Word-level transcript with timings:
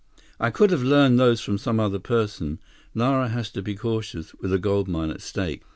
"I 0.39 0.49
could 0.49 0.71
have 0.71 0.81
learned 0.81 1.19
those 1.19 1.41
from 1.41 1.59
some 1.59 1.79
other 1.79 1.99
person. 1.99 2.57
Nara 2.95 3.27
has 3.29 3.51
to 3.51 3.61
be 3.61 3.75
cautious, 3.75 4.33
with 4.33 4.51
a 4.51 4.57
gold 4.57 4.87
mine 4.87 5.11
at 5.11 5.21
stake. 5.21 5.61